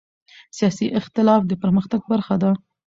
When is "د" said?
1.47-1.51